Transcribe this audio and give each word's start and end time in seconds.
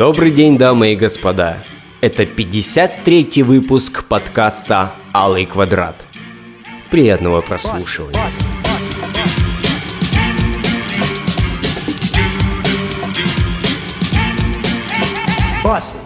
Добрый 0.00 0.30
день, 0.30 0.56
дамы 0.56 0.94
и 0.94 0.96
господа. 0.96 1.58
Это 2.00 2.22
53-й 2.22 3.42
выпуск 3.42 4.04
подкаста 4.04 4.92
«Алый 5.12 5.44
квадрат». 5.44 5.94
Приятного 6.88 7.42
прослушивания. 7.42 8.18
Bossy. 15.62 15.98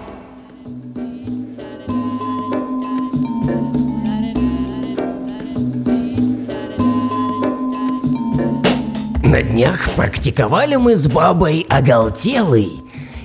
На 9.23 9.41
днях 9.41 9.89
практиковали 9.95 10.75
мы 10.75 10.97
с 10.97 11.07
бабой 11.07 11.65
оголтелый 11.69 12.84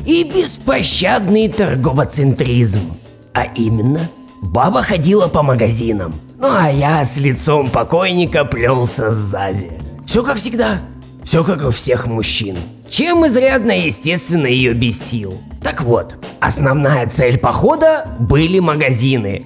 и 0.09 0.23
беспощадный 0.23 1.49
торговоцентризм. 1.49 2.97
А 3.31 3.43
именно, 3.43 4.09
баба 4.41 4.81
ходила 4.81 5.27
по 5.27 5.43
магазинам, 5.43 6.15
ну 6.39 6.47
а 6.49 6.71
я 6.71 7.05
с 7.05 7.19
лицом 7.19 7.69
покойника 7.69 8.43
плелся 8.43 9.11
сзади. 9.11 9.71
Все 10.07 10.23
как 10.23 10.37
всегда, 10.37 10.81
все 11.23 11.43
как 11.43 11.63
у 11.63 11.69
всех 11.69 12.07
мужчин. 12.07 12.57
Чем 12.89 13.27
изрядно, 13.27 13.71
естественно, 13.71 14.47
ее 14.47 14.73
бесил. 14.73 15.39
Так 15.61 15.83
вот, 15.83 16.15
основная 16.39 17.07
цель 17.07 17.37
похода 17.37 18.07
были 18.17 18.57
магазины. 18.57 19.45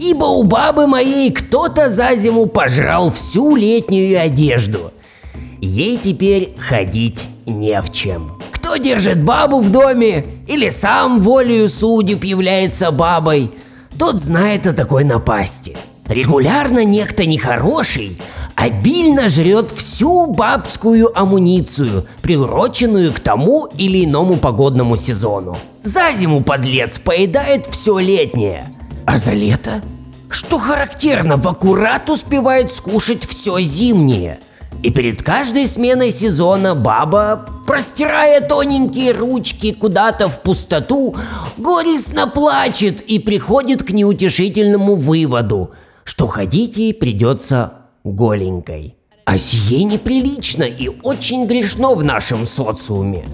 Ибо 0.00 0.24
у 0.24 0.42
бабы 0.42 0.88
моей 0.88 1.30
кто-то 1.30 1.88
за 1.88 2.16
зиму 2.16 2.46
пожрал 2.46 3.12
всю 3.12 3.54
летнюю 3.54 4.20
одежду. 4.20 4.92
Ей 5.60 5.96
теперь 5.96 6.56
ходить 6.58 7.28
не 7.46 7.80
в 7.80 7.92
чем. 7.92 8.41
Кто 8.72 8.78
держит 8.78 9.22
бабу 9.22 9.60
в 9.60 9.68
доме 9.68 10.24
или 10.46 10.70
сам 10.70 11.20
волею 11.20 11.68
судеб 11.68 12.24
является 12.24 12.90
бабой, 12.90 13.52
тот 13.98 14.16
знает 14.16 14.66
о 14.66 14.72
такой 14.72 15.04
напасти. 15.04 15.76
Регулярно 16.08 16.82
некто 16.82 17.26
нехороший 17.26 18.18
обильно 18.54 19.28
жрет 19.28 19.70
всю 19.72 20.24
бабскую 20.28 21.12
амуницию, 21.14 22.06
приуроченную 22.22 23.12
к 23.12 23.20
тому 23.20 23.66
или 23.76 24.06
иному 24.06 24.36
погодному 24.36 24.96
сезону. 24.96 25.58
За 25.82 26.10
зиму 26.14 26.42
подлец 26.42 26.98
поедает 26.98 27.66
все 27.66 27.98
летнее, 27.98 28.64
а 29.04 29.18
за 29.18 29.32
лето, 29.32 29.82
что 30.30 30.58
характерно, 30.58 31.36
в 31.36 31.46
аккурат 31.46 32.08
успевает 32.08 32.72
скушать 32.72 33.26
все 33.26 33.60
зимнее– 33.60 34.40
и 34.82 34.90
перед 34.90 35.22
каждой 35.22 35.68
сменой 35.68 36.10
сезона 36.10 36.74
баба, 36.74 37.46
простирая 37.66 38.40
тоненькие 38.40 39.12
ручки 39.12 39.72
куда-то 39.72 40.28
в 40.28 40.40
пустоту, 40.40 41.14
горестно 41.56 42.26
плачет 42.26 43.00
и 43.02 43.18
приходит 43.18 43.84
к 43.84 43.90
неутешительному 43.90 44.96
выводу, 44.96 45.70
что 46.04 46.26
ходить 46.26 46.76
ей 46.76 46.94
придется 46.94 47.74
голенькой. 48.04 48.96
А 49.24 49.38
сие 49.38 49.84
неприлично 49.84 50.64
и 50.64 50.90
очень 51.02 51.46
грешно 51.46 51.94
в 51.94 52.02
нашем 52.02 52.44
социуме. 52.44 53.24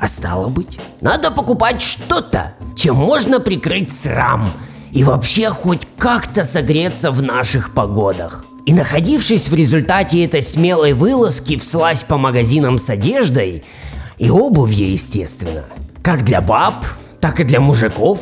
А 0.00 0.08
стало 0.08 0.48
быть, 0.48 0.80
надо 1.00 1.30
покупать 1.30 1.80
что-то, 1.80 2.54
чем 2.76 2.96
можно 2.96 3.38
прикрыть 3.38 3.92
срам 3.92 4.50
и 4.90 5.04
вообще 5.04 5.48
хоть 5.50 5.86
как-то 5.96 6.42
согреться 6.42 7.12
в 7.12 7.22
наших 7.22 7.72
погодах. 7.72 8.44
И 8.64 8.72
находившись 8.72 9.48
в 9.48 9.54
результате 9.54 10.24
этой 10.24 10.42
смелой 10.42 10.92
вылазки 10.92 11.56
вслась 11.58 12.04
по 12.04 12.16
магазинам 12.16 12.78
с 12.78 12.88
одеждой 12.90 13.64
и 14.18 14.30
обувью, 14.30 14.92
естественно, 14.92 15.64
как 16.02 16.24
для 16.24 16.40
баб, 16.40 16.84
так 17.20 17.40
и 17.40 17.44
для 17.44 17.60
мужиков, 17.60 18.20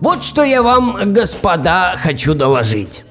вот 0.00 0.24
что 0.24 0.42
я 0.42 0.62
вам, 0.62 1.12
господа, 1.12 1.94
хочу 1.96 2.32
доложить. 2.34 3.04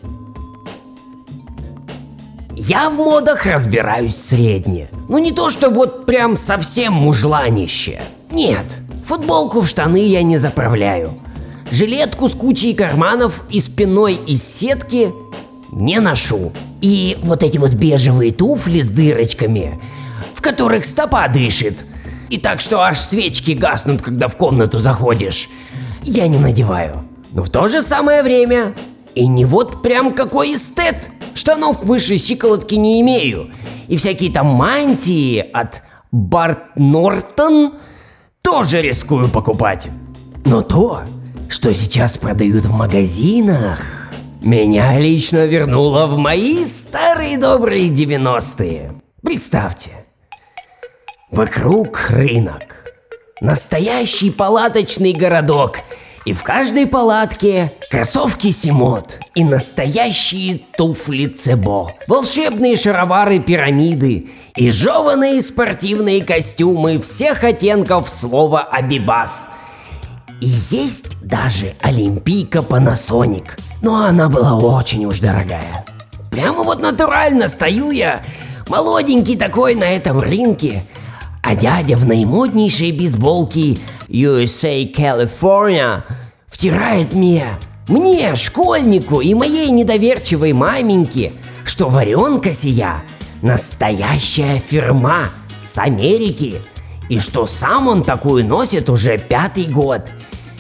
Я 2.56 2.90
в 2.90 2.96
модах 2.96 3.46
разбираюсь 3.46 4.16
средне. 4.16 4.90
Ну 5.08 5.20
не 5.20 5.32
то, 5.32 5.52
что 5.52 5.70
вот 5.70 6.08
прям 6.08 6.36
совсем 6.36 6.94
мужланище. 6.94 8.02
Нет, 8.32 8.78
футболку 9.06 9.62
в 9.62 9.68
штаны 9.68 10.08
я 10.08 10.24
не 10.24 10.38
заправляю. 10.38 11.12
Жилетку 11.72 12.28
с 12.28 12.34
кучей 12.34 12.74
карманов 12.74 13.44
и 13.50 13.60
спиной 13.60 14.16
из 14.26 14.44
сетки 14.44 15.14
не 15.72 16.00
ношу. 16.00 16.52
И 16.82 17.18
вот 17.24 17.44
эти 17.44 17.58
вот 17.58 17.72
бежевые 17.72 18.32
туфли 18.32 18.82
с 18.82 18.90
дырочками, 18.90 19.80
в 20.34 20.42
которых 20.42 20.86
стопа 20.86 21.28
дышит, 21.28 21.86
и 22.30 22.38
так 22.38 22.62
что 22.62 22.82
аж 22.82 23.00
свечки 23.00 23.52
гаснут, 23.52 24.02
когда 24.02 24.28
в 24.28 24.38
комнату 24.38 24.80
заходишь, 24.80 25.50
я 26.04 26.28
не 26.28 26.38
надеваю. 26.38 27.04
Но 27.32 27.44
в 27.44 27.50
то 27.50 27.68
же 27.68 27.82
самое 27.82 28.24
время 28.24 28.74
и 29.16 29.28
не 29.28 29.46
вот 29.46 29.82
прям 29.82 30.14
какой 30.14 30.56
эстет. 30.56 31.10
Штанов 31.34 31.84
выше 31.84 32.18
щиколотки 32.18 32.76
не 32.76 33.02
имею. 33.02 33.50
И 33.88 33.98
всякие 33.98 34.32
там 34.32 34.48
мантии 34.48 35.40
от 35.40 35.82
Барт 36.12 36.76
Нортон 36.76 37.74
тоже 38.42 38.82
рискую 38.82 39.30
покупать. 39.30 39.88
Но 40.46 40.62
то, 40.62 41.02
что 41.50 41.74
сейчас 41.74 42.18
продают 42.18 42.66
в 42.66 42.74
магазинах, 42.74 43.80
меня 44.42 44.98
лично 44.98 45.46
вернуло 45.46 46.08
в 46.08 46.18
мои 46.18 46.64
старые 46.66 47.38
добрые 47.38 47.90
90-е. 47.90 48.94
Представьте, 49.22 49.92
вокруг 51.30 52.10
рынок. 52.10 52.86
Настоящий 53.42 54.32
палаточный 54.32 55.12
городок. 55.12 55.80
И 56.26 56.32
в 56.32 56.44
каждой 56.44 56.88
палатке 56.88 57.72
кроссовки 57.90 58.52
Симот 58.52 59.20
и 59.36 59.44
настоящие 59.44 60.62
туфли 60.78 61.28
Цебо, 61.28 61.92
волшебные 62.08 62.78
шаровары 62.78 63.40
пирамиды 63.40 64.30
и 64.56 64.72
жеванные 64.72 65.42
спортивные 65.42 66.24
костюмы 66.24 67.02
всех 67.02 67.44
оттенков 67.44 68.10
слова 68.10 68.62
«Абибас». 68.62 69.50
И 70.40 70.50
есть 70.70 71.22
даже 71.26 71.74
Олимпийка 71.82 72.62
Панасоник– 72.64 73.58
но 73.82 74.06
она 74.06 74.30
была 74.30 74.58
очень 74.58 75.06
уж 75.06 75.20
дорогая. 75.20 75.86
Прямо 76.32 76.64
вот 76.64 76.82
натурально 76.82 77.48
стою 77.48 77.92
я, 77.92 78.22
молоденький 78.68 79.38
такой 79.38 79.76
на 79.76 79.86
этом 79.86 80.20
рынке, 80.20 80.84
а 81.42 81.56
дядя 81.56 81.96
в 81.96 82.06
наимоднейшей 82.06 82.92
бейсболке 82.92 83.78
USA 84.08 84.92
California 84.94 86.04
втирает 86.48 87.14
мне, 87.14 87.48
мне, 87.88 88.36
школьнику 88.36 89.22
и 89.22 89.34
моей 89.34 89.70
недоверчивой 89.72 90.54
маменьке, 90.54 91.32
что 91.66 91.90
варенка 91.90 92.54
сия 92.54 93.02
настоящая 93.42 94.60
фирма 94.60 95.30
с 95.62 95.78
Америки, 95.78 96.62
и 97.08 97.20
что 97.20 97.48
сам 97.48 97.88
он 97.88 98.04
такую 98.04 98.46
носит 98.46 98.90
уже 98.90 99.18
пятый 99.18 99.66
год, 99.66 100.02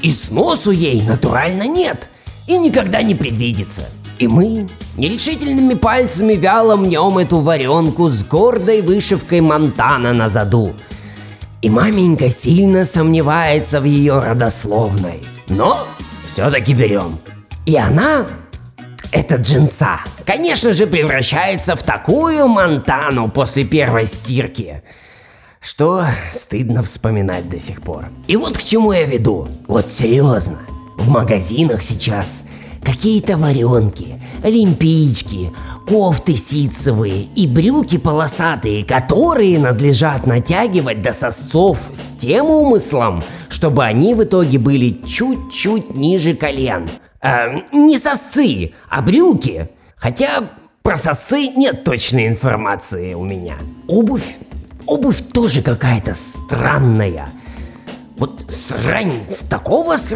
и 0.01 0.09
сносу 0.09 0.71
ей 0.71 1.01
натурально 1.01 1.67
нет– 1.67 2.09
и 2.49 2.57
никогда 2.57 3.03
не 3.03 3.13
предвидится. 3.13 3.89
И 4.17 4.27
мы 4.27 4.67
нерешительными 4.97 5.75
пальцами 5.75 6.33
вяло 6.33 6.75
мнем 6.75 7.19
эту 7.19 7.39
варенку 7.39 8.09
с 8.09 8.23
гордой 8.23 8.81
вышивкой 8.81 9.41
Монтана 9.41 10.13
на 10.13 10.27
заду. 10.27 10.73
И 11.61 11.69
маменька 11.69 12.29
сильно 12.29 12.85
сомневается 12.85 13.79
в 13.79 13.83
ее 13.83 14.19
родословной. 14.19 15.21
Но 15.47 15.85
все-таки 16.25 16.73
берем. 16.73 17.19
И 17.67 17.77
она, 17.77 18.25
эта 19.11 19.35
джинса, 19.35 19.99
конечно 20.25 20.73
же, 20.73 20.87
превращается 20.87 21.75
в 21.75 21.83
такую 21.83 22.47
Монтану 22.47 23.29
после 23.29 23.63
первой 23.63 24.07
стирки, 24.07 24.81
что 25.61 26.03
стыдно 26.31 26.81
вспоминать 26.81 27.47
до 27.47 27.59
сих 27.59 27.83
пор. 27.83 28.05
И 28.25 28.35
вот 28.37 28.57
к 28.57 28.63
чему 28.63 28.91
я 28.91 29.03
веду. 29.03 29.47
Вот 29.67 29.89
серьезно. 29.89 30.59
В 30.99 31.09
магазинах 31.09 31.81
сейчас 31.81 32.45
какие-то 32.83 33.37
варенки, 33.37 34.21
олимпийчики, 34.43 35.51
кофты 35.87 36.35
ситцевые 36.35 37.23
и 37.35 37.47
брюки 37.47 37.97
полосатые, 37.97 38.83
которые 38.83 39.59
надлежат 39.59 40.27
натягивать 40.27 41.01
до 41.01 41.13
сосцов 41.13 41.79
с 41.93 42.15
тем 42.15 42.47
умыслом, 42.47 43.23
чтобы 43.47 43.85
они 43.85 44.13
в 44.13 44.23
итоге 44.25 44.59
были 44.59 45.01
чуть-чуть 45.07 45.95
ниже 45.95 46.33
колен. 46.33 46.89
Э, 47.21 47.61
не 47.71 47.97
сосцы, 47.97 48.73
а 48.89 49.01
брюки. 49.01 49.69
Хотя 49.95 50.49
про 50.83 50.97
сосцы 50.97 51.47
нет 51.47 51.85
точной 51.85 52.27
информации 52.27 53.13
у 53.13 53.23
меня. 53.23 53.55
Обувь, 53.87 54.37
обувь 54.85 55.21
тоже 55.31 55.61
какая-то 55.61 56.13
странная. 56.13 57.29
Вот 58.19 58.43
срань 58.49 59.29
с 59.29 59.39
такого 59.39 59.95
с 59.95 60.13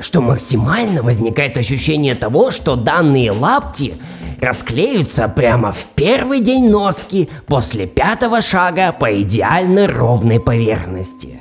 что 0.00 0.22
максимально 0.22 1.02
возникает 1.02 1.58
ощущение 1.58 2.14
того, 2.14 2.50
что 2.50 2.76
данные 2.76 3.30
лапти 3.30 3.94
расклеются 4.40 5.28
прямо 5.28 5.70
в 5.70 5.84
первый 5.94 6.40
день 6.40 6.70
носки 6.70 7.28
после 7.46 7.86
пятого 7.86 8.40
шага 8.40 8.92
по 8.92 9.20
идеально 9.20 9.86
ровной 9.86 10.40
поверхности. 10.40 11.40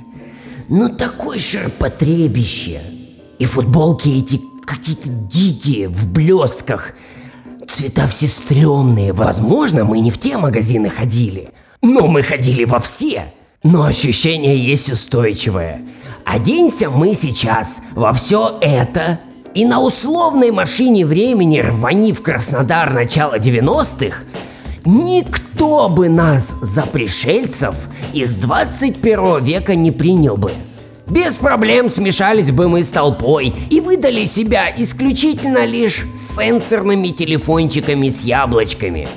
Ну 0.67 0.89
такой 0.89 1.39
ширпотребище. 1.39 2.81
И 3.39 3.45
футболки 3.45 4.09
эти 4.09 4.41
какие-то 4.65 5.07
дикие, 5.07 5.87
в 5.87 6.11
блестках. 6.11 6.91
Цвета 7.69 8.05
все 8.05 8.27
стрёмные. 8.27 9.13
Возможно, 9.13 9.85
мы 9.85 9.99
не 10.01 10.11
в 10.11 10.17
те 10.17 10.35
магазины 10.35 10.89
ходили. 10.89 11.51
Но 11.81 12.07
мы 12.07 12.21
ходили 12.21 12.65
во 12.65 12.79
все. 12.79 13.33
Но 13.63 13.85
ощущение 13.85 14.57
есть 14.57 14.91
устойчивое. 14.91 15.81
Оденься 16.25 16.89
мы 16.89 17.13
сейчас 17.13 17.81
во 17.93 18.13
все 18.13 18.57
это, 18.61 19.19
и 19.53 19.65
на 19.65 19.81
условной 19.81 20.51
машине 20.51 21.05
времени 21.05 21.59
рвани 21.59 22.13
в 22.13 22.21
Краснодар 22.21 22.93
начала 22.93 23.37
90-х, 23.37 24.23
никто 24.85 25.89
бы 25.89 26.09
нас 26.09 26.55
за 26.61 26.83
пришельцев 26.83 27.75
из 28.13 28.35
21 28.35 29.43
века 29.43 29.75
не 29.75 29.91
принял 29.91 30.37
бы. 30.37 30.51
Без 31.09 31.35
проблем 31.35 31.89
смешались 31.89 32.51
бы 32.51 32.69
мы 32.69 32.83
с 32.83 32.89
толпой 32.89 33.53
и 33.69 33.81
выдали 33.81 34.23
себя 34.23 34.73
исключительно 34.75 35.65
лишь 35.65 36.05
сенсорными 36.15 37.09
телефончиками 37.09 38.07
с 38.07 38.23
яблочками. 38.23 39.09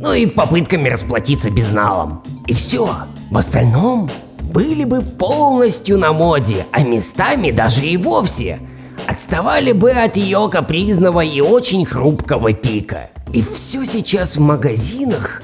Ну 0.00 0.12
и 0.12 0.26
попытками 0.26 0.90
расплатиться 0.90 1.50
безналом. 1.50 2.22
И 2.46 2.52
все. 2.52 2.90
В 3.30 3.38
остальном 3.38 4.10
были 4.54 4.84
бы 4.84 5.02
полностью 5.02 5.98
на 5.98 6.12
моде, 6.12 6.64
а 6.70 6.82
местами 6.84 7.50
даже 7.50 7.84
и 7.84 7.96
вовсе. 7.96 8.60
Отставали 9.04 9.72
бы 9.72 9.90
от 9.90 10.16
ее 10.16 10.48
капризного 10.48 11.22
и 11.22 11.40
очень 11.40 11.84
хрупкого 11.84 12.52
пика. 12.52 13.10
И 13.32 13.42
все 13.42 13.84
сейчас 13.84 14.36
в 14.36 14.40
магазинах 14.40 15.42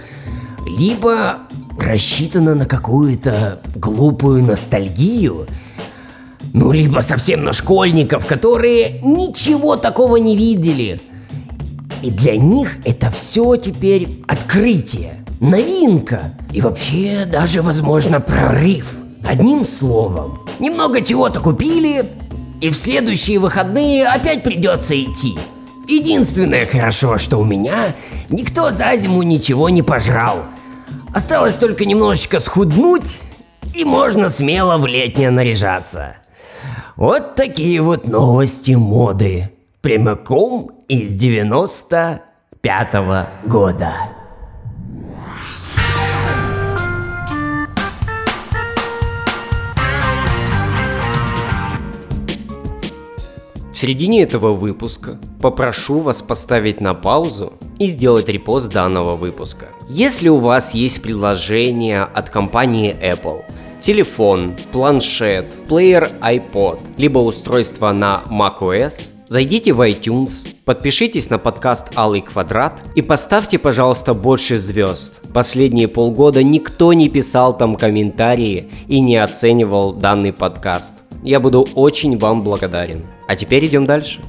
либо 0.64 1.40
рассчитано 1.76 2.54
на 2.54 2.66
какую-то 2.66 3.60
глупую 3.74 4.44
ностальгию, 4.44 5.48
ну, 6.52 6.70
либо 6.70 7.00
совсем 7.00 7.42
на 7.42 7.52
школьников, 7.52 8.26
которые 8.26 9.00
ничего 9.02 9.76
такого 9.76 10.16
не 10.18 10.36
видели. 10.36 11.00
И 12.02 12.12
для 12.12 12.36
них 12.36 12.78
это 12.84 13.10
все 13.10 13.56
теперь 13.56 14.22
открытие, 14.28 15.24
новинка 15.40 16.34
и 16.52 16.60
вообще 16.60 17.24
даже, 17.24 17.60
возможно, 17.60 18.20
прорыв. 18.20 18.99
Одним 19.24 19.64
словом, 19.64 20.40
немного 20.58 21.02
чего-то 21.02 21.40
купили, 21.40 22.04
и 22.60 22.70
в 22.70 22.74
следующие 22.74 23.38
выходные 23.38 24.06
опять 24.06 24.42
придется 24.42 25.00
идти. 25.00 25.38
Единственное 25.88 26.66
хорошо, 26.66 27.18
что 27.18 27.38
у 27.38 27.44
меня 27.44 27.94
никто 28.28 28.70
за 28.70 28.96
зиму 28.96 29.22
ничего 29.22 29.68
не 29.68 29.82
пожрал. 29.82 30.44
Осталось 31.14 31.54
только 31.54 31.84
немножечко 31.84 32.38
схуднуть, 32.38 33.20
и 33.74 33.84
можно 33.84 34.28
смело 34.28 34.78
в 34.78 34.86
летнее 34.86 35.30
наряжаться. 35.30 36.16
Вот 36.96 37.34
такие 37.34 37.80
вот 37.80 38.06
новости 38.06 38.72
моды. 38.72 39.50
Прямиком 39.80 40.70
из 40.88 41.20
95-го 41.20 43.48
года. 43.48 43.92
Середине 53.80 54.24
этого 54.24 54.52
выпуска 54.52 55.18
попрошу 55.40 56.00
вас 56.00 56.20
поставить 56.20 56.82
на 56.82 56.92
паузу 56.92 57.54
и 57.78 57.86
сделать 57.86 58.28
репост 58.28 58.70
данного 58.70 59.16
выпуска. 59.16 59.68
Если 59.88 60.28
у 60.28 60.36
вас 60.36 60.74
есть 60.74 61.00
приложение 61.00 62.02
от 62.02 62.28
компании 62.28 62.94
Apple, 63.02 63.42
телефон, 63.80 64.54
планшет, 64.70 65.46
плеер 65.66 66.10
iPod, 66.20 66.78
либо 66.98 67.20
устройство 67.20 67.90
на 67.92 68.22
macOS, 68.30 69.12
зайдите 69.28 69.72
в 69.72 69.80
iTunes, 69.80 70.46
подпишитесь 70.66 71.30
на 71.30 71.38
подкаст 71.38 71.96
Алый 71.96 72.20
Квадрат 72.20 72.82
и 72.94 73.00
поставьте, 73.00 73.58
пожалуйста, 73.58 74.12
больше 74.12 74.58
звезд. 74.58 75.14
Последние 75.32 75.88
полгода 75.88 76.42
никто 76.42 76.92
не 76.92 77.08
писал 77.08 77.56
там 77.56 77.76
комментарии 77.76 78.70
и 78.88 79.00
не 79.00 79.16
оценивал 79.16 79.94
данный 79.94 80.34
подкаст. 80.34 80.96
Я 81.22 81.40
буду 81.40 81.66
очень 81.74 82.18
вам 82.18 82.42
благодарен. 82.42 83.04
А 83.30 83.36
теперь 83.36 83.64
идем 83.64 83.86
дальше. 83.86 84.20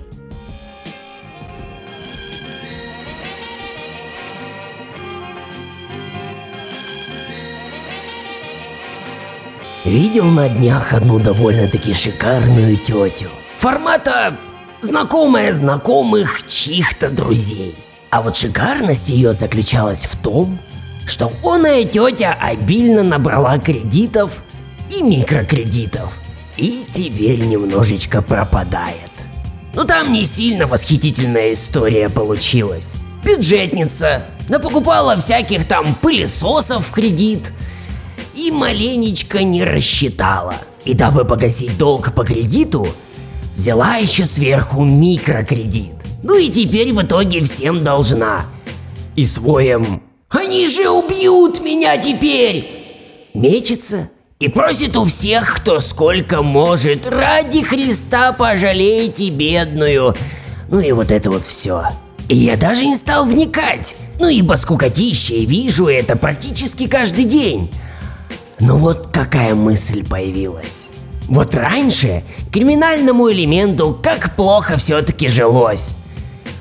Видел 9.83 10.25
на 10.25 10.50
днях 10.50 10.94
одну 10.94 11.18
довольно-таки 11.18 11.95
шикарную 11.95 12.77
тетю. 12.77 13.30
Формата 13.57 14.38
знакомая 14.81 15.51
знакомых 15.51 16.45
чьих-то 16.45 17.09
друзей. 17.09 17.75
А 18.12 18.21
вот 18.21 18.36
шикарность 18.38 19.09
ее 19.09 19.33
заключалась 19.33 20.06
в 20.06 20.21
том, 20.21 20.59
что 21.07 21.31
оная 21.44 21.86
тетя 21.86 22.38
обильно 22.39 23.01
набрала 23.01 23.57
кредитов 23.57 24.44
и 24.95 25.01
микрокредитов. 25.01 26.20
И 26.61 26.85
теперь 26.89 27.41
немножечко 27.41 28.21
пропадает. 28.21 29.11
Ну 29.73 29.83
там 29.83 30.13
не 30.13 30.25
сильно 30.25 30.67
восхитительная 30.67 31.51
история 31.53 32.07
получилась. 32.07 32.97
Бюджетница, 33.25 34.27
напокупала 34.47 35.17
всяких 35.17 35.67
там 35.67 35.95
пылесосов 35.95 36.87
в 36.87 36.91
кредит– 36.91 37.51
и 38.33 38.51
маленечко 38.51 39.43
не 39.43 39.63
рассчитала. 39.63 40.55
И 40.85 40.93
дабы 40.93 41.25
погасить 41.25 41.77
долг 41.77 42.13
по 42.13 42.23
кредиту, 42.23 42.87
взяла 43.55 43.97
еще 43.97 44.25
сверху 44.25 44.83
микрокредит. 44.83 45.93
Ну 46.23 46.37
и 46.37 46.49
теперь 46.49 46.93
в 46.93 47.01
итоге 47.01 47.43
всем 47.43 47.83
должна. 47.83 48.45
И 49.15 49.23
своим 49.23 50.01
«Они 50.29 50.67
же 50.67 50.89
убьют 50.89 51.61
меня 51.61 51.97
теперь!» 51.97 53.29
Мечется 53.33 54.09
и 54.41 54.47
просит 54.47 54.97
у 54.97 55.05
всех, 55.05 55.53
кто 55.57 55.79
сколько 55.79 56.41
может, 56.41 57.05
ради 57.05 57.61
Христа 57.61 58.33
пожалейте 58.33 59.29
бедную. 59.29 60.15
Ну 60.67 60.79
и 60.79 60.91
вот 60.93 61.11
это 61.11 61.29
вот 61.29 61.45
все. 61.45 61.83
И 62.27 62.35
я 62.35 62.57
даже 62.57 62.88
не 62.88 62.95
стал 62.95 63.25
вникать, 63.25 63.95
ну 64.19 64.27
ибо 64.27 64.55
скукотища 64.55 65.35
вижу 65.35 65.87
это 65.87 66.16
практически 66.16 66.87
каждый 66.87 67.25
день. 67.25 67.71
Но 68.59 68.77
вот 68.77 69.09
какая 69.13 69.54
мысль 69.54 70.04
появилась. 70.04 70.89
Вот 71.27 71.54
раньше 71.54 72.23
криминальному 72.51 73.31
элементу 73.31 73.95
как 74.01 74.35
плохо 74.35 74.77
все-таки 74.77 75.30
жилось. 75.30 75.92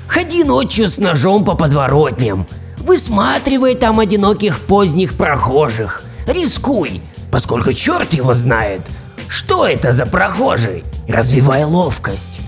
Ходи 0.07 0.43
ночью 0.43 0.87
с 0.87 0.99
ножом 0.99 1.43
по 1.43 1.55
подворотням, 1.55 2.45
высматривай 2.77 3.73
там 3.73 3.99
одиноких 3.99 4.59
поздних 4.59 5.15
прохожих, 5.15 6.03
рискуй, 6.27 7.01
поскольку 7.31 7.73
черт 7.73 8.13
его 8.13 8.33
знает, 8.33 8.81
что 9.27 9.65
это 9.65 9.91
за 9.91 10.05
прохожий. 10.05 10.83
Развивай 11.07 11.63
ловкость, 11.63 12.41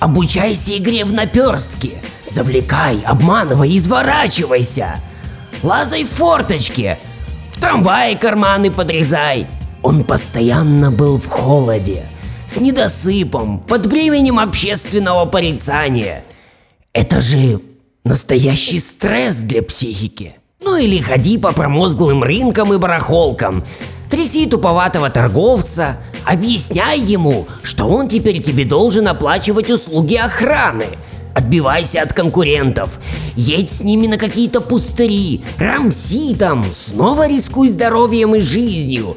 обучайся 0.00 0.76
игре 0.76 1.04
в 1.04 1.12
наперстке, 1.12 2.02
завлекай, 2.24 3.00
обманывай, 3.00 3.76
изворачивайся. 3.76 5.00
Лазай 5.62 6.04
в 6.04 6.10
форточке, 6.10 6.98
в 7.50 7.60
трамвае 7.60 8.16
карманы 8.16 8.70
подрезай. 8.70 9.46
Он 9.82 10.04
постоянно 10.04 10.90
был 10.90 11.18
в 11.18 11.26
холоде, 11.26 12.06
с 12.46 12.56
недосыпом, 12.58 13.60
под 13.60 13.86
бременем 13.86 14.38
общественного 14.38 15.24
порицания. 15.26 16.24
Это 16.92 17.20
же 17.20 17.60
настоящий 18.04 18.78
стресс 18.78 19.36
для 19.42 19.62
психики. 19.62 20.36
Ну 20.62 20.76
или 20.76 20.98
ходи 20.98 21.36
по 21.38 21.52
промозглым 21.52 22.22
рынкам 22.22 22.72
и 22.72 22.78
барахолкам, 22.78 23.64
тряси 24.14 24.46
туповатого 24.46 25.10
торговца, 25.10 25.96
объясняй 26.24 27.00
ему, 27.00 27.46
что 27.62 27.88
он 27.88 28.08
теперь 28.08 28.40
тебе 28.40 28.64
должен 28.64 29.08
оплачивать 29.08 29.70
услуги 29.70 30.14
охраны– 30.14 30.86
Отбивайся 31.34 32.02
от 32.02 32.12
конкурентов, 32.12 33.00
едь 33.34 33.72
с 33.72 33.80
ними 33.80 34.06
на 34.06 34.18
какие-то 34.18 34.60
пустыри, 34.60 35.42
рамси 35.58 36.32
там, 36.36 36.66
снова 36.72 37.26
рискуй 37.26 37.66
здоровьем 37.66 38.36
и 38.36 38.40
жизнью. 38.40 39.16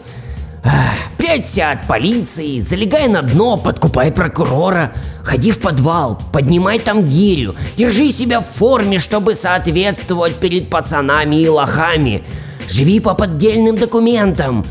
Ах, 0.64 0.96
прячься 1.16 1.70
от 1.70 1.88
полиции, 1.88 2.60
залегай 2.60 3.08
на 3.08 3.22
дно, 3.22 3.58
подкупай 3.58 4.12
прокурора, 4.12 4.94
ходи 5.24 5.52
в 5.52 5.60
подвал, 5.60 6.20
поднимай 6.34 6.80
там 6.80 7.06
гирю, 7.06 7.56
держи 7.78 8.10
себя 8.10 8.40
в 8.42 8.48
форме, 8.48 8.98
чтобы 8.98 9.36
соответствовать 9.36 10.38
перед 10.38 10.72
пацанами 10.72 11.36
и 11.36 11.48
лохами, 11.48 12.24
живи 12.68 13.00
по 13.00 13.14
поддельным 13.14 13.78
документам, 13.78 14.66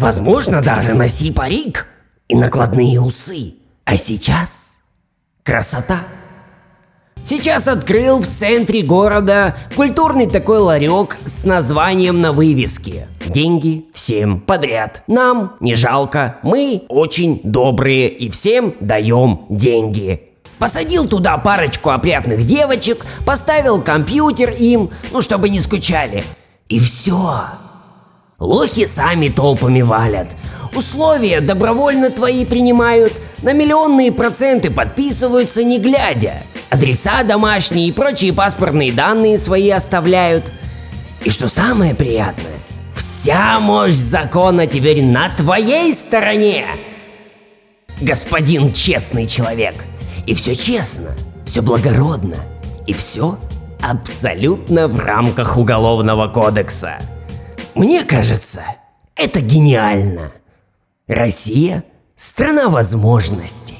возможно 0.00 0.62
даже 0.62 0.94
носи 0.94 1.30
парик 1.30 1.86
и 2.28 2.34
накладные 2.34 3.00
усы. 3.00 3.54
А 3.84 3.96
сейчас 3.96 4.78
красота. 5.44 6.00
Сейчас 7.22 7.68
открыл 7.68 8.22
в 8.22 8.26
центре 8.26 8.82
города 8.82 9.54
культурный 9.76 10.26
такой 10.26 10.58
ларек 10.58 11.18
с 11.26 11.44
названием 11.44 12.22
на 12.22 12.32
вывеске. 12.32 13.08
Деньги 13.26 13.84
всем 13.92 14.40
подряд. 14.40 15.02
Нам 15.06 15.56
не 15.60 15.74
жалко, 15.74 16.38
мы 16.42 16.84
очень 16.88 17.40
добрые 17.44 18.08
и 18.08 18.30
всем 18.30 18.74
даем 18.80 19.44
деньги. 19.50 20.30
Посадил 20.58 21.06
туда 21.08 21.36
парочку 21.36 21.90
опрятных 21.90 22.46
девочек, 22.46 23.04
поставил 23.26 23.82
компьютер 23.82 24.50
им, 24.52 24.90
ну 25.12 25.20
чтобы 25.20 25.50
не 25.50 25.60
скучали. 25.60 26.24
И 26.68 26.78
все. 26.78 27.44
Лохи 28.40 28.86
сами 28.86 29.28
толпами 29.28 29.82
валят. 29.82 30.34
Условия 30.74 31.42
добровольно 31.42 32.08
твои 32.10 32.46
принимают, 32.46 33.12
на 33.42 33.52
миллионные 33.52 34.12
проценты 34.12 34.70
подписываются 34.70 35.62
не 35.62 35.78
глядя. 35.78 36.44
Адреса 36.70 37.22
домашние 37.22 37.88
и 37.88 37.92
прочие 37.92 38.32
паспортные 38.32 38.92
данные 38.92 39.38
свои 39.38 39.68
оставляют. 39.68 40.52
И 41.22 41.28
что 41.28 41.48
самое 41.48 41.94
приятное, 41.94 42.60
вся 42.94 43.60
мощь 43.60 43.92
закона 43.92 44.66
теперь 44.66 45.04
на 45.04 45.28
твоей 45.28 45.92
стороне. 45.92 46.64
Господин 48.00 48.72
честный 48.72 49.26
человек. 49.26 49.74
И 50.26 50.32
все 50.32 50.54
честно, 50.54 51.10
все 51.44 51.60
благородно. 51.60 52.36
И 52.86 52.94
все 52.94 53.38
абсолютно 53.82 54.88
в 54.88 54.98
рамках 54.98 55.58
Уголовного 55.58 56.28
кодекса. 56.28 57.00
Мне 57.74 58.04
кажется, 58.04 58.64
это 59.14 59.40
гениально. 59.40 60.32
Россия– 61.06 61.84
страна 62.16 62.68
возможностей. 62.68 63.78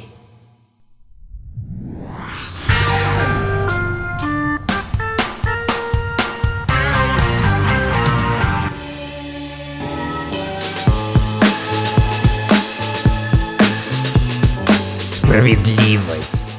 Справедливость. 15.05 16.51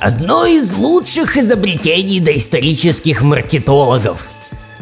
Одно 0.00 0.46
из 0.46 0.74
лучших 0.74 1.36
изобретений 1.36 2.20
доисторических 2.20 3.22
маркетологов. 3.22 4.28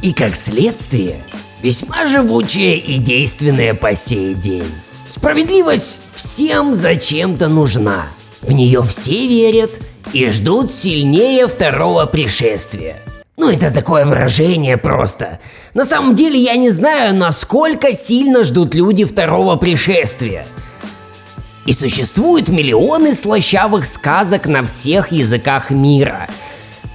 И 0.00 0.12
как 0.12 0.34
следствие, 0.34 1.22
весьма 1.62 2.06
живучее 2.06 2.76
и 2.76 2.98
действенное 2.98 3.74
по 3.74 3.94
сей 3.94 4.34
день. 4.34 4.70
Справедливость 5.06 6.00
всем 6.12 6.74
зачем-то 6.74 7.48
нужна. 7.48 8.06
В 8.40 8.52
нее 8.52 8.82
все 8.82 9.26
верят 9.28 9.80
и 10.12 10.28
ждут 10.30 10.72
сильнее 10.72 11.46
второго 11.46 12.06
пришествия. 12.06 12.96
Ну, 13.36 13.50
это 13.50 13.72
такое 13.72 14.04
выражение 14.04 14.76
просто. 14.76 15.40
На 15.74 15.84
самом 15.84 16.14
деле 16.14 16.38
я 16.38 16.56
не 16.56 16.70
знаю, 16.70 17.14
насколько 17.14 17.92
сильно 17.92 18.42
ждут 18.42 18.74
люди 18.74 19.04
второго 19.04 19.56
пришествия. 19.56 20.46
И 21.64 21.72
существуют 21.72 22.48
миллионы 22.48 23.14
слащавых 23.14 23.86
сказок 23.86 24.46
на 24.46 24.66
всех 24.66 25.12
языках 25.12 25.70
мира, 25.70 26.28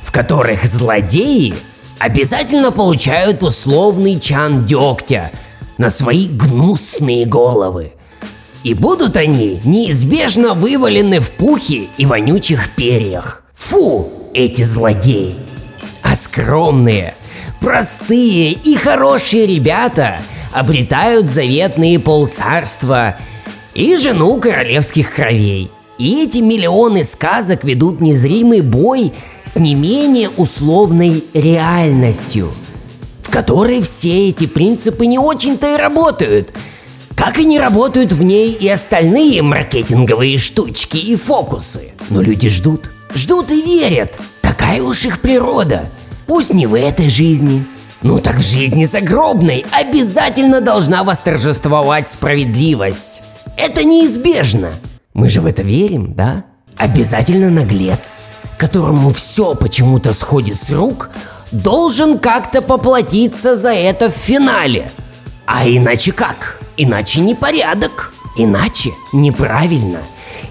в 0.04 0.12
которых 0.12 0.66
злодеи 0.66 1.56
обязательно 2.00 2.72
получают 2.72 3.44
условный 3.44 4.20
чан 4.20 4.66
дегтя 4.66 5.32
на 5.78 5.90
свои 5.90 6.28
гнусные 6.28 7.26
головы. 7.26 7.94
И 8.64 8.74
будут 8.74 9.18
они 9.18 9.62
неизбежно 9.64 10.54
вывалены 10.54 11.20
в 11.20 11.32
пухе 11.32 11.88
и 11.98 12.06
вонючих 12.06 12.72
перьях. 12.72 13.44
Фу, 13.56 14.12
эти 14.34 14.64
злодеи! 14.64 15.36
А 16.02 16.16
скромные, 16.16 17.16
простые 17.60 18.52
и 18.52 18.76
хорошие 18.76 19.46
ребята 19.46 20.18
обретают 20.54 21.28
заветные 21.28 22.00
полцарства 22.00 23.18
и 23.74 23.96
жену 23.98 24.40
королевских 24.40 25.14
кровей. 25.14 25.70
И 25.98 26.24
эти 26.24 26.40
миллионы 26.40 27.04
сказок 27.04 27.64
ведут 27.64 28.02
незримый 28.02 28.62
бой 28.62 29.14
с 29.44 29.56
не 29.58 29.74
менее 29.74 30.30
условной 30.30 31.24
реальностью, 31.34 32.52
в 33.24 33.32
которой 33.32 33.82
все 33.82 34.30
эти 34.30 34.46
принципы 34.46 35.08
не 35.08 35.18
очень-то 35.18 35.74
и 35.74 35.78
работают, 35.78 36.54
как 37.16 37.40
и 37.40 37.46
не 37.46 37.58
работают 37.58 38.14
в 38.14 38.22
ней 38.22 38.52
и 38.52 38.70
остальные 38.70 39.42
маркетинговые 39.42 40.38
штучки 40.38 40.98
и 40.98 41.16
фокусы. 41.16 41.94
Но 42.10 42.22
люди 42.22 42.48
ждут, 42.48 42.92
ждут 43.16 43.50
и 43.50 43.62
верят. 43.62 44.20
Такая 44.42 44.84
уж 44.84 45.04
их 45.06 45.20
природа. 45.20 45.90
Пусть 46.28 46.54
не 46.54 46.68
в 46.68 46.76
этой 46.76 47.10
жизни, 47.10 47.66
ну 48.04 48.20
так 48.20 48.36
в 48.36 48.48
жизни 48.48 48.86
загробной 48.86 49.66
обязательно 49.72 50.62
должна 50.62 51.04
восторжествовать 51.04 52.08
справедливость. 52.08 53.22
Это 53.58 53.84
неизбежно. 53.84 54.74
Мы 55.18 55.30
же 55.30 55.42
в 55.42 55.48
это 55.48 55.64
верим, 55.64 56.14
да? 56.14 56.44
Обязательно 56.76 57.50
наглец, 57.50 58.22
которому 58.60 59.10
все 59.10 59.56
почему-то 59.56 60.14
сходит 60.14 60.62
с 60.62 60.70
рук, 60.70 61.10
должен 61.52 62.20
как-то 62.20 62.62
поплатиться 62.62 63.56
за 63.56 63.74
это 63.74 64.12
в 64.12 64.14
финале. 64.14 64.92
А 65.48 65.68
иначе 65.68 66.12
как? 66.12 66.62
Иначе 66.78 67.22
непорядок. 67.22 68.14
Иначе 68.38 68.92
неправильно. 69.12 70.02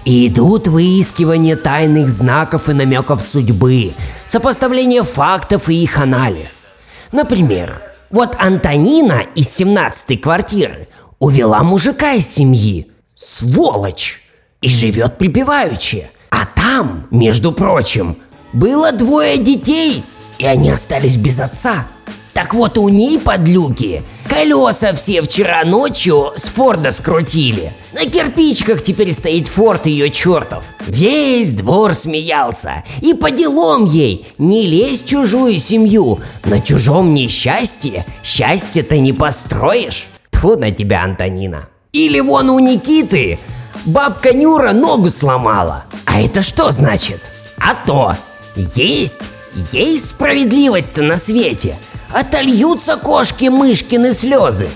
И 0.03 0.27
идут 0.27 0.67
выискивания 0.67 1.55
тайных 1.55 2.09
знаков 2.09 2.67
и 2.67 2.73
намеков 2.73 3.21
судьбы, 3.21 3.93
сопоставление 4.25 5.03
фактов 5.03 5.69
и 5.69 5.81
их 5.81 5.97
анализ. 5.97 6.73
Например, 7.13 7.81
вот 8.09 8.35
Антонина 8.37 9.21
из 9.33 9.47
17-й 9.47 10.17
квартиры 10.17 10.89
увела 11.19 11.63
мужика 11.63 12.11
из 12.11 12.27
семьи. 12.27 12.91
Сволочь! 13.15 14.26
И 14.67 14.69
живет 14.69 15.17
припеваючи. 15.17 16.09
А 16.29 16.45
там, 16.45 17.07
между 17.09 17.53
прочим, 17.53 18.17
было 18.51 18.91
двое 18.91 19.37
детей, 19.37 20.03
и 20.39 20.45
они 20.45 20.71
остались 20.71 21.15
без 21.15 21.39
отца. 21.39 21.87
Так 22.33 22.53
вот 22.53 22.77
у 22.77 22.89
ней 22.89 23.17
подлюки 23.17 24.03
колеса 24.27 24.91
все 24.91 25.21
вчера 25.21 25.63
ночью 25.63 26.33
с 26.35 26.49
Форда 26.49 26.91
скрутили. 26.91 27.71
На 27.93 28.07
кирпичках 28.07 28.83
теперь 28.83 29.13
стоит 29.13 29.47
Форд 29.47 29.85
ее 29.85 30.09
чертов. 30.09 30.65
Весь 30.85 31.53
двор 31.53 31.93
смеялся. 31.93 32.83
И 32.99 33.13
по 33.13 33.31
делам 33.31 33.85
ей 33.85 34.27
не 34.37 34.67
лезь 34.67 35.01
в 35.01 35.07
чужую 35.07 35.59
семью. 35.59 36.19
На 36.43 36.59
чужом 36.59 37.13
несчастье 37.13 38.05
счастье-то 38.21 38.97
не 38.97 39.13
построишь. 39.13 40.07
Тьфу 40.29 40.57
на 40.57 40.71
тебя, 40.71 41.03
Антонина. 41.03 41.69
Или 41.93 42.19
вон 42.19 42.49
у 42.49 42.59
Никиты 42.59 43.39
бабка 43.87 44.33
Нюра 44.35 44.73
ногу 44.73 45.09
сломала. 45.09 45.85
А 46.05 46.21
это 46.21 46.43
что 46.43 46.69
значит? 46.71 47.21
А 47.57 47.73
то, 47.73 48.15
есть, 48.55 49.23
есть 49.71 50.09
справедливость-то 50.09 51.01
на 51.01 51.17
свете. 51.17 51.77
Отольются 52.13 52.97
кошки-мышкины 52.97 54.13
слезы. 54.13 54.69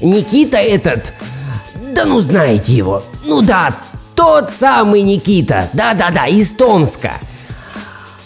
Никита 0.00 0.58
этот, 0.58 1.12
да 1.94 2.04
ну 2.04 2.20
знаете 2.20 2.74
его, 2.74 3.04
ну 3.24 3.40
да, 3.40 3.74
тот 4.14 4.50
самый 4.50 5.02
Никита, 5.02 5.70
да-да-да, 5.72 6.26
из 6.26 6.52
Томска. 6.52 7.12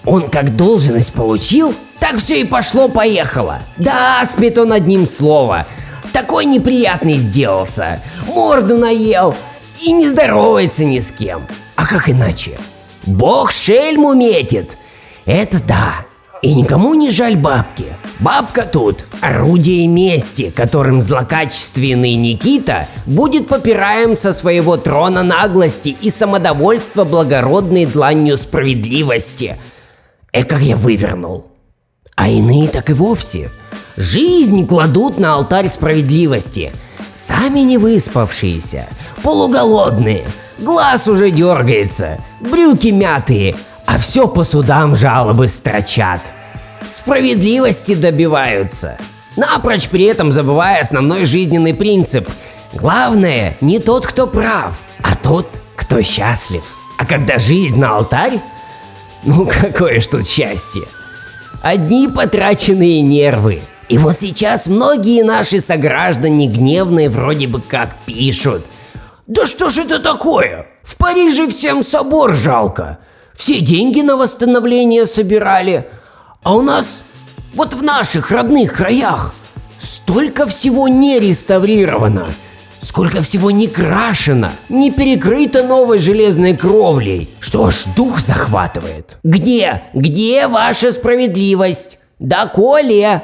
Он 0.05 0.28
как 0.28 0.57
должность 0.57 1.12
получил, 1.12 1.75
так 2.00 2.17
все 2.17 2.40
и 2.40 2.45
пошло-поехало. 2.45 3.61
Да, 3.76 4.25
спит 4.26 4.59
он 4.59 4.73
одним 4.73 5.07
словом. 5.07 5.64
Такой 6.12 6.47
неприятный 6.47 7.17
сделался, 7.17 8.00
морду 8.26 8.78
наел 8.78 9.37
и 9.80 9.92
не 9.92 10.08
здоровается 10.08 10.85
ни 10.85 10.99
с 10.99 11.12
кем. 11.12 11.47
А 11.76 11.87
как 11.87 12.08
иначе? 12.08 12.58
Бог 13.06 13.52
шельму 13.52 14.14
метит. 14.14 14.76
Это 15.25 15.62
да. 15.62 16.06
И 16.42 16.54
никому 16.54 16.94
не 16.94 17.11
жаль 17.11 17.37
бабки. 17.37 17.87
Бабка 18.20 18.62
тут– 18.62 19.04
орудие 19.20 19.87
мести, 19.87 20.50
которым 20.50 21.02
злокачественный 21.02 22.14
Никита 22.14 22.88
будет 23.06 23.49
попираем 23.49 24.16
со 24.16 24.32
своего 24.32 24.76
трона 24.76 25.23
наглости 25.23 25.97
и 26.00 26.11
самодовольства 26.11 27.04
благородной 27.04 27.87
дланью 27.87 28.37
справедливости. 28.37 29.56
Экак 30.32 30.61
я 30.61 30.76
вывернул. 30.76 31.47
А 32.14 32.28
иные 32.28 32.68
так 32.68 32.90
и 32.90 32.92
вовсе. 32.92 33.50
Жизнь 33.97 34.66
кладут 34.66 35.18
на 35.18 35.35
алтарь 35.35 35.68
справедливости. 35.68 36.73
Сами 37.28 37.61
не 37.61 37.76
выспавшиеся, 37.76 38.88
полуголодные, 39.23 40.26
глаз 40.58 41.06
уже 41.06 41.30
дергается, 41.30 42.18
брюки 42.40 42.88
мятые, 42.88 43.54
а 43.85 43.99
все 43.99 44.26
по 44.26 44.44
судам 44.44 44.97
жалобы 44.97 45.47
строчат– 45.49 46.20
справедливости 46.88 47.94
добиваются, 47.94 48.99
напрочь 49.37 49.88
при 49.88 50.04
этом 50.04 50.32
забывая 50.32 50.80
основной 50.80 51.26
жизненный 51.26 51.75
принцип. 51.75 52.28
Главное 52.73 53.56
не 53.61 53.78
тот, 53.78 54.06
кто 54.06 54.26
прав, 54.26 54.78
а 55.02 55.14
тот, 55.16 55.58
кто 55.76 56.02
счастлив. 56.02 56.62
А 56.99 57.06
когда 57.06 57.38
жизнь 57.38 57.78
на 57.78 57.97
алтарь, 57.97 58.40
Ну 59.25 59.47
какое 59.61 60.00
ж 60.00 60.06
тут 60.06 60.26
счастье. 60.26 60.82
Одни 61.62 62.08
потраченные 62.08 63.02
нервы. 63.02 63.62
И 63.88 63.97
вот 63.97 64.18
сейчас 64.21 64.66
многие 64.66 65.23
наши 65.23 65.61
сограждане 65.61 66.47
гневные 66.47 67.09
вроде 67.09 67.47
бы 67.47 67.61
как 67.61 67.97
пишут. 68.04 68.66
Да 69.26 69.47
что 69.47 69.71
ж 69.71 69.78
это 69.78 69.99
такое? 69.99 70.66
В 70.83 70.97
Париже 70.97 71.49
всем 71.49 71.83
собор 71.83 72.35
жалко. 72.35 72.99
Все 73.35 73.61
деньги 73.61 74.00
на 74.00 74.16
восстановление 74.16 75.07
собирали. 75.07 75.88
А 76.42 76.54
у 76.54 76.62
нас, 76.62 77.02
вот 77.54 77.75
в 77.75 77.83
наших 77.83 78.30
родных 78.30 78.75
краях, 78.75 79.35
столько 79.78 80.47
всего 80.47 80.88
не 80.88 81.18
реставрировано. 81.18 82.26
Сколько 82.80 83.23
всего 83.23 83.50
не 83.50 83.66
крашено, 83.66 84.52
не 84.68 84.90
перекрыто 84.90 85.62
новой 85.62 85.99
железной 85.99 86.57
кровлей, 86.57 87.28
что 87.40 87.66
аж 87.66 87.85
дух 87.97 88.21
захватывает. 88.21 89.18
Где, 89.25 89.83
где 89.95 90.47
ваша 90.47 90.92
справедливость? 90.92 91.99
Да 92.18 92.47
коли? 92.47 93.23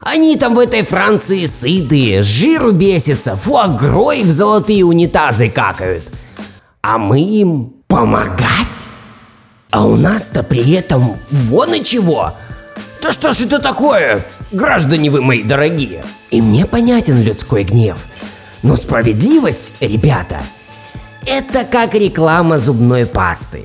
Они 0.00 0.36
там 0.36 0.54
в 0.54 0.58
этой 0.58 0.82
Франции 0.82 1.46
сытые, 1.46 2.22
жиру 2.22 2.72
бесятся, 2.72 3.36
фуагрой 3.36 4.22
в 4.22 4.30
золотые 4.30 4.84
унитазы 4.84 5.50
какают. 5.50 6.04
А 6.82 6.98
мы 6.98 7.20
им 7.20 7.74
помогать? 7.86 8.66
А 9.70 9.86
у 9.86 9.96
нас-то 9.96 10.42
при 10.42 10.72
этом 10.72 11.16
вон 11.30 11.74
и 11.74 11.84
чего. 11.84 12.32
Да 13.02 13.12
что 13.12 13.32
ж 13.32 13.42
это 13.42 13.58
такое, 13.58 14.24
граждане 14.50 15.10
вы 15.10 15.20
мои 15.20 15.42
дорогие? 15.42 16.04
И 16.30 16.40
мне 16.40 16.66
понятен 16.66 17.22
людской 17.22 17.64
гнев– 17.64 17.98
но 18.62 18.76
справедливость, 18.76 19.72
ребята, 19.80 20.42
это 21.26 21.64
как 21.64 21.94
реклама 21.94 22.58
зубной 22.58 23.06
пасты, 23.06 23.62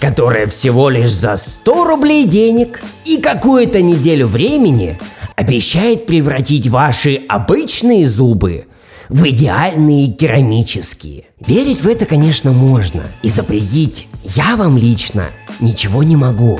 которая 0.00 0.46
всего 0.46 0.88
лишь 0.88 1.12
за 1.12 1.36
100 1.36 1.84
рублей 1.84 2.24
денег 2.24 2.80
и 3.04 3.18
какую-то 3.18 3.82
неделю 3.82 4.26
времени 4.26 4.98
обещает 5.38 6.04
превратить 6.04 6.66
ваши 6.66 7.22
обычные 7.28 8.08
зубы 8.08 8.66
в 9.08 9.24
идеальные 9.24 10.08
керамические. 10.08 11.26
Верить 11.38 11.80
в 11.80 11.86
это, 11.86 12.06
конечно, 12.06 12.50
можно, 12.50 13.04
и 13.22 13.28
запретить 13.28 14.08
я 14.24 14.56
вам 14.56 14.76
лично 14.76 15.28
ничего 15.60 16.02
не 16.02 16.16
могу. 16.16 16.58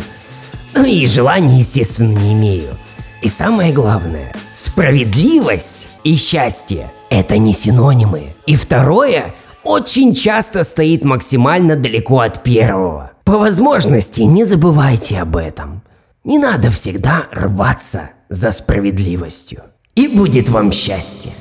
Ну 0.76 0.84
и 0.84 1.06
желания, 1.06 1.58
естественно, 1.58 2.16
не 2.16 2.34
имею. 2.34 2.76
И 3.20 3.26
самое 3.26 3.72
главное, 3.72 4.32
справедливость 4.52 5.88
и 6.04 6.14
счастье– 6.14 6.92
это 7.10 7.36
не 7.36 7.54
синонимы. 7.54 8.36
И 8.46 8.54
второе 8.54 9.34
очень 9.64 10.14
часто 10.14 10.62
стоит 10.62 11.02
максимально 11.02 11.74
далеко 11.74 12.20
от 12.20 12.44
первого. 12.44 13.10
По 13.24 13.38
возможности 13.38 14.22
не 14.22 14.44
забывайте 14.44 15.18
об 15.18 15.36
этом. 15.36 15.82
Не 16.28 16.38
надо 16.38 16.70
всегда 16.70 17.26
рваться 17.32 18.10
за 18.28 18.50
справедливостью. 18.50 19.62
И 19.94 20.08
будет 20.08 20.50
вам 20.50 20.72
счастье. 20.72 21.32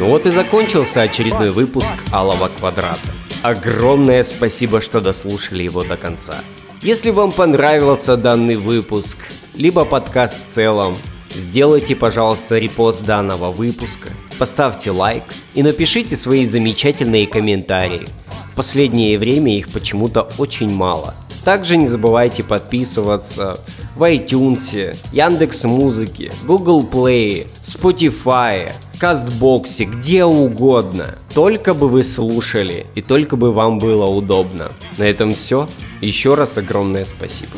Ну 0.00 0.08
вот 0.08 0.26
и 0.26 0.32
закончился 0.32 1.02
очередной 1.02 1.52
выпуск 1.52 1.92
Алого 2.12 2.48
Квадрата. 2.58 2.98
Огромное 3.44 4.24
спасибо, 4.24 4.80
что 4.80 5.00
дослушали 5.00 5.62
его 5.62 5.84
до 5.84 5.96
конца. 5.96 6.34
Если 6.82 7.10
вам 7.10 7.30
понравился 7.30 8.16
данный 8.16 8.56
выпуск, 8.56 9.18
либо 9.54 9.84
подкаст 9.84 10.48
в 10.48 10.50
целом, 10.50 10.96
сделайте, 11.32 11.94
пожалуйста, 11.94 12.58
репост 12.58 13.04
данного 13.04 13.52
выпуска, 13.52 14.08
поставьте 14.40 14.90
лайк 14.90 15.24
и 15.52 15.62
напишите 15.62 16.16
свои 16.16 16.46
замечательные 16.46 17.26
комментарии. 17.26 18.08
В 18.52 18.56
последнее 18.56 19.18
время 19.18 19.54
их 19.54 19.68
почему-то 19.68 20.30
очень 20.38 20.70
мало. 20.70 21.14
Также 21.44 21.76
не 21.76 21.86
забывайте 21.86 22.42
подписываться 22.42 23.60
в 23.96 24.02
iTunes, 24.02 24.96
Яндекс 25.12 25.64
Музыки, 25.64 26.32
Google 26.46 26.88
Play, 26.88 27.48
Spotify, 27.60 28.72
Кастбоксе, 28.98 29.84
где 29.84 30.24
угодно. 30.24 31.18
Только 31.34 31.74
бы 31.74 31.88
вы 31.88 32.02
слушали 32.02 32.86
и 32.94 33.02
только 33.02 33.36
бы 33.36 33.52
вам 33.52 33.78
было 33.78 34.06
удобно. 34.06 34.72
На 34.96 35.04
этом 35.04 35.34
все. 35.34 35.68
Еще 36.00 36.34
раз 36.34 36.56
огромное 36.56 37.04
спасибо. 37.04 37.52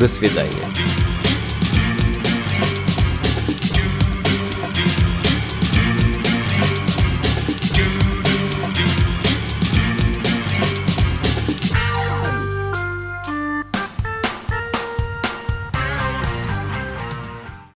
До 0.00 0.08
свидания. 0.08 1.13